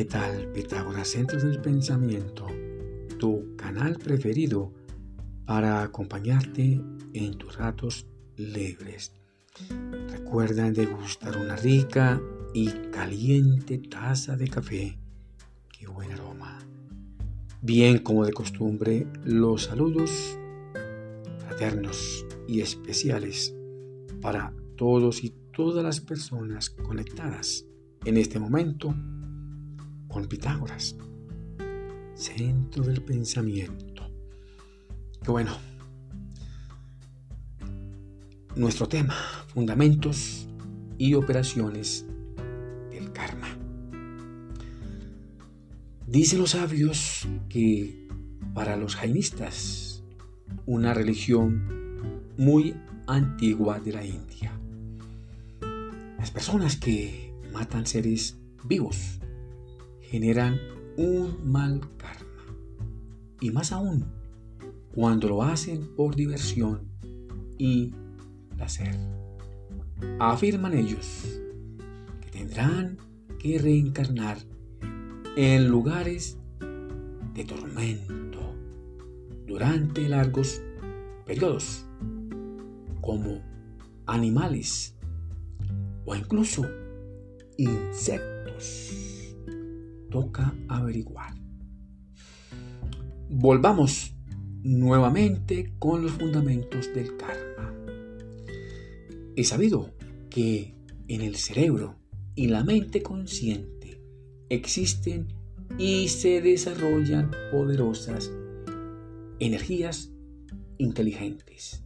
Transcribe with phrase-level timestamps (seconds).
[0.00, 2.46] ¿qué tal Pitágoras Centros del Pensamiento?
[3.18, 4.72] Tu canal preferido
[5.44, 6.80] para acompañarte
[7.12, 9.12] en tus ratos libres.
[10.08, 12.18] Recuerda degustar una rica
[12.54, 14.98] y caliente taza de café.
[15.78, 16.58] ¡Qué buen aroma!
[17.60, 20.38] Bien como de costumbre, los saludos
[21.46, 23.54] fraternos y especiales
[24.22, 27.66] para todos y todas las personas conectadas
[28.06, 28.94] en este momento
[30.10, 30.96] con Pitágoras,
[32.14, 34.10] centro del pensamiento.
[35.22, 35.52] Que bueno,
[38.56, 39.14] nuestro tema,
[39.48, 40.48] fundamentos
[40.98, 42.06] y operaciones
[42.90, 43.48] del karma.
[46.06, 48.08] Dicen los sabios que
[48.52, 50.02] para los jainistas,
[50.66, 52.74] una religión muy
[53.06, 54.52] antigua de la India,
[56.18, 59.19] las personas que matan seres vivos
[60.10, 60.58] generan
[60.96, 62.26] un mal karma.
[63.40, 64.06] Y más aún,
[64.92, 66.88] cuando lo hacen por diversión
[67.58, 67.94] y
[68.56, 68.98] placer.
[70.18, 71.40] Afirman ellos
[72.22, 72.98] que tendrán
[73.38, 74.38] que reencarnar
[75.36, 76.38] en lugares
[77.34, 78.54] de tormento
[79.46, 80.60] durante largos
[81.24, 81.86] periodos,
[83.00, 83.40] como
[84.06, 84.96] animales
[86.04, 86.66] o incluso
[87.56, 89.09] insectos.
[90.10, 91.34] Toca averiguar.
[93.28, 94.12] Volvamos
[94.62, 97.74] nuevamente con los fundamentos del karma.
[99.36, 99.90] He sabido
[100.28, 100.74] que
[101.08, 101.96] en el cerebro
[102.34, 104.00] y la mente consciente
[104.48, 105.28] existen
[105.78, 108.30] y se desarrollan poderosas
[109.38, 110.10] energías
[110.78, 111.82] inteligentes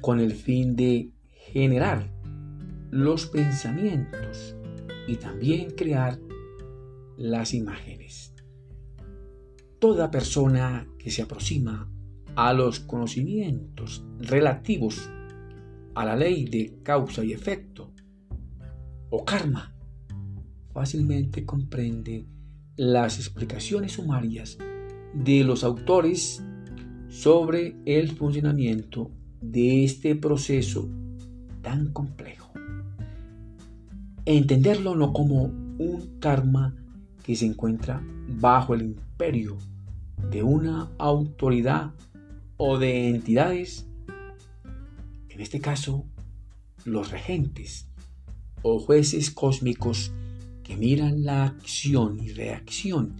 [0.00, 1.10] con el fin de
[1.52, 2.10] generar
[2.90, 4.54] los pensamientos
[5.06, 6.18] y también crear
[7.18, 8.32] las imágenes.
[9.80, 11.90] Toda persona que se aproxima
[12.36, 15.10] a los conocimientos relativos
[15.94, 17.92] a la ley de causa y efecto
[19.10, 19.74] o karma
[20.72, 22.24] fácilmente comprende
[22.76, 24.58] las explicaciones sumarias
[25.12, 26.40] de los autores
[27.08, 30.88] sobre el funcionamiento de este proceso
[31.62, 32.52] tan complejo.
[34.24, 36.76] Entenderlo no como un karma
[37.28, 39.58] que se encuentra bajo el imperio
[40.30, 41.92] de una autoridad
[42.56, 43.86] o de entidades,
[45.28, 46.06] en este caso
[46.86, 47.86] los regentes
[48.62, 50.10] o jueces cósmicos
[50.64, 53.12] que miran la acción y reacción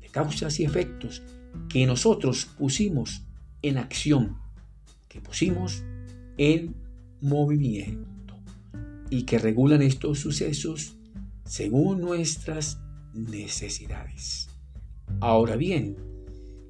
[0.00, 1.22] de causas y efectos
[1.68, 3.22] que nosotros pusimos
[3.60, 4.38] en acción,
[5.08, 5.84] que pusimos
[6.38, 6.74] en
[7.20, 8.34] movimiento
[9.10, 10.96] y que regulan estos sucesos
[11.44, 12.80] según nuestras
[13.16, 14.48] necesidades.
[15.20, 15.96] Ahora bien,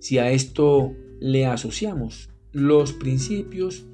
[0.01, 3.85] si a esto le asociamos los principios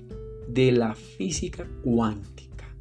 [0.48, 2.74] de la física cuántica,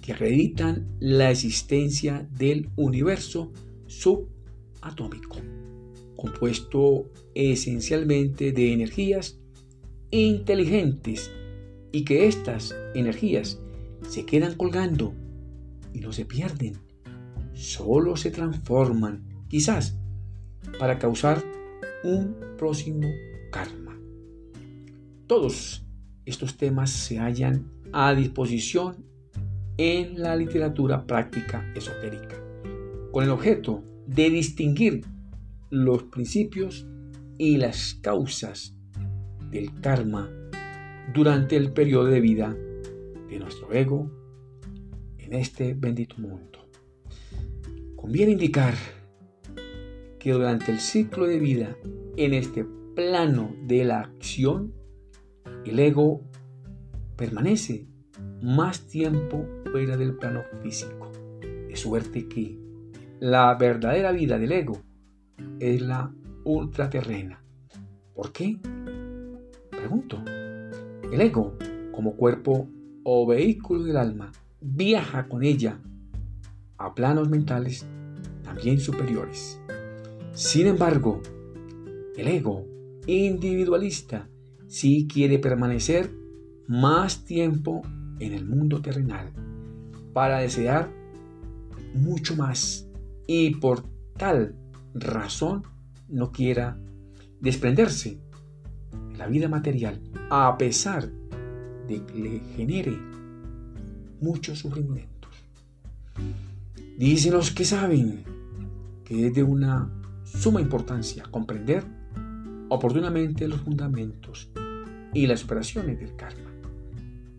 [0.00, 3.52] que acreditan la existencia del universo
[3.86, 5.36] subatómico,
[6.16, 9.38] compuesto esencialmente de energías
[10.10, 11.30] inteligentes
[11.92, 13.58] y que estas energías
[14.08, 15.14] se quedan colgando
[15.92, 16.83] y no se pierden,
[17.54, 19.98] solo se transforman, quizás,
[20.78, 21.42] para causar
[22.02, 23.08] un próximo
[23.50, 23.98] karma.
[25.26, 25.86] Todos
[26.26, 29.04] estos temas se hallan a disposición
[29.76, 32.36] en la literatura práctica esotérica,
[33.10, 35.04] con el objeto de distinguir
[35.70, 36.86] los principios
[37.38, 38.76] y las causas
[39.50, 40.30] del karma
[41.12, 42.56] durante el periodo de vida
[43.28, 44.10] de nuestro ego
[45.18, 46.63] en este bendito mundo.
[48.04, 48.74] Conviene indicar
[50.18, 51.74] que durante el ciclo de vida
[52.18, 52.62] en este
[52.94, 54.74] plano de la acción,
[55.64, 56.20] el ego
[57.16, 57.88] permanece
[58.42, 62.58] más tiempo fuera del plano físico, de suerte que
[63.20, 64.82] la verdadera vida del ego
[65.58, 66.14] es la
[66.44, 67.42] ultraterrena.
[68.14, 68.58] ¿Por qué?
[69.70, 70.22] Pregunto.
[71.10, 71.56] El ego,
[71.90, 72.68] como cuerpo
[73.02, 74.30] o vehículo del alma,
[74.60, 75.80] viaja con ella
[76.84, 77.86] a planos mentales
[78.42, 79.60] también superiores.
[80.32, 81.22] Sin embargo,
[82.16, 82.66] el ego
[83.06, 84.28] individualista
[84.68, 86.10] sí quiere permanecer
[86.66, 87.82] más tiempo
[88.18, 89.32] en el mundo terrenal
[90.12, 90.90] para desear
[91.94, 92.88] mucho más
[93.26, 93.84] y por
[94.16, 94.54] tal
[94.94, 95.62] razón
[96.08, 96.78] no quiera
[97.40, 98.20] desprenderse
[99.10, 100.00] de la vida material
[100.30, 101.10] a pesar
[101.88, 102.98] de que le genere
[104.20, 105.13] muchos sufrimientos.
[106.96, 108.24] Dicen los que saben
[109.04, 109.90] que es de una
[110.24, 111.84] suma importancia comprender
[112.68, 114.50] oportunamente los fundamentos
[115.12, 116.50] y las operaciones del karma,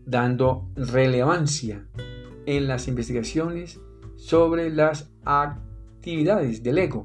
[0.06, 1.88] dando relevancia
[2.46, 3.80] en las investigaciones
[4.16, 7.04] sobre las actividades del ego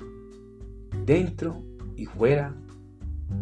[1.07, 1.63] dentro
[1.97, 2.55] y fuera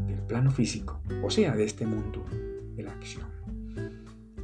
[0.06, 2.24] del plano físico, o sea, de este mundo
[2.76, 3.26] de la acción.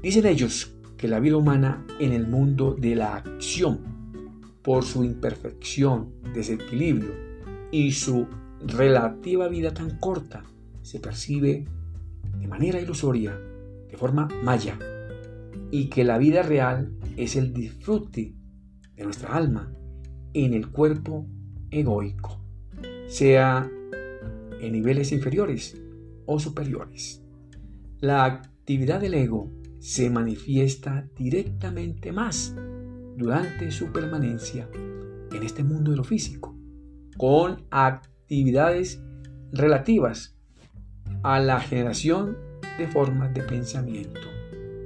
[0.03, 3.94] Dicen ellos que la vida humana en el mundo de la acción,
[4.65, 7.13] por su imperfección, desequilibrio
[7.71, 8.27] y su
[8.67, 10.43] relativa vida tan corta,
[10.81, 11.67] se percibe
[12.41, 13.39] de manera ilusoria,
[13.91, 14.79] de forma maya,
[15.71, 18.35] y que la vida real es el disfrute
[18.97, 19.71] de nuestra alma
[20.33, 21.27] en el cuerpo
[21.71, 22.43] egoico,
[23.07, 23.71] sea
[24.61, 25.79] en niveles inferiores
[26.25, 27.23] o superiores.
[28.01, 32.55] La actividad del ego se manifiesta directamente más
[33.17, 36.57] durante su permanencia en este mundo de lo físico,
[37.17, 39.03] con actividades
[39.53, 40.37] relativas
[41.23, 42.37] a la generación
[42.79, 44.21] de formas de pensamiento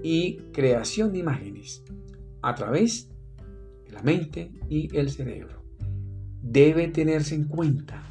[0.02, 1.82] y creación de imágenes
[2.42, 3.10] a través
[3.86, 5.62] de la mente y el cerebro.
[6.42, 8.02] Debe tenerse en cuenta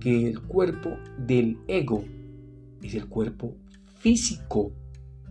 [0.00, 2.04] que el cuerpo del ego
[2.82, 3.56] es el cuerpo
[3.98, 4.72] físico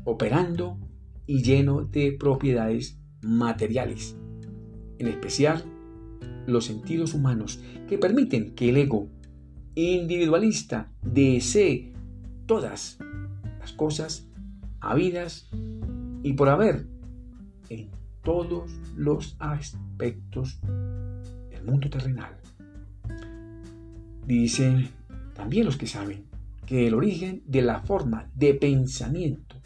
[0.04, 0.78] operando
[1.26, 4.18] y lleno de propiedades materiales,
[5.04, 5.64] en especial
[6.48, 9.10] los sentidos humanos que permiten que el ego
[9.76, 11.94] individualista desee
[12.46, 12.98] todas
[13.60, 14.28] las cosas
[14.80, 15.50] habidas
[16.24, 16.88] y por haber
[17.70, 17.90] en
[18.24, 22.38] todos los aspectos del mundo terrenal.
[24.26, 24.90] Dicen
[25.36, 26.26] también los que saben
[26.66, 29.58] que el origen de la forma de pensamiento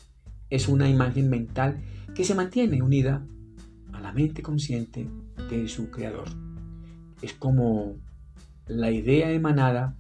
[0.49, 1.79] es una imagen mental
[2.15, 3.23] que se mantiene unida
[3.93, 5.07] a la mente consciente
[5.49, 6.27] de su creador.
[7.21, 7.95] Es como
[8.67, 9.95] la idea emanada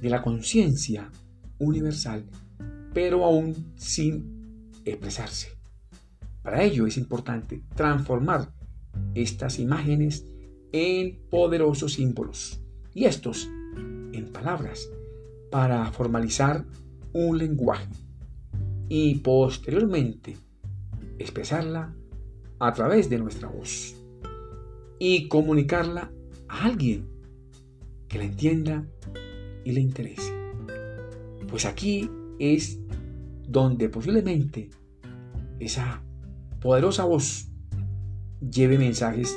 [0.00, 1.10] de la conciencia
[1.58, 2.24] universal,
[2.92, 5.48] pero aún sin expresarse.
[6.42, 8.52] Para ello es importante transformar
[9.14, 10.26] estas imágenes
[10.72, 12.60] en poderosos símbolos
[12.94, 14.88] y estos en palabras
[15.50, 16.64] para formalizar
[17.12, 17.86] un lenguaje
[18.88, 20.36] y posteriormente
[21.18, 21.94] expresarla
[22.58, 24.01] a través de nuestra voz
[25.04, 26.12] y comunicarla
[26.46, 27.08] a alguien
[28.06, 28.86] que la entienda
[29.64, 30.32] y le interese.
[31.48, 32.08] Pues aquí
[32.38, 32.78] es
[33.48, 34.70] donde posiblemente
[35.58, 36.04] esa
[36.60, 37.50] poderosa voz
[38.48, 39.36] lleve mensajes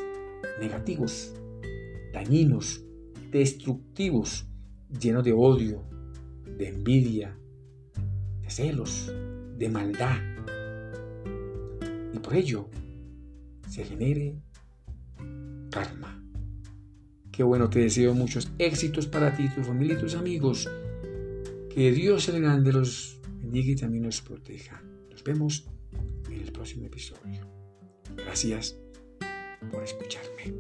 [0.62, 1.34] negativos,
[2.14, 2.86] dañinos,
[3.32, 4.48] destructivos,
[5.02, 5.82] llenos de odio,
[6.60, 7.40] de envidia,
[8.44, 9.12] de celos,
[9.58, 10.18] de maldad.
[12.14, 12.70] Y por ello
[13.68, 14.44] se genere
[15.76, 16.24] karma.
[17.32, 20.70] Qué bueno, te deseo muchos éxitos para ti, tu familia y tus amigos.
[21.70, 24.82] Que Dios el grande los bendiga y también los proteja.
[25.12, 25.66] Nos vemos
[26.30, 27.46] en el próximo episodio.
[28.16, 28.78] Gracias
[29.70, 30.54] por escucharme.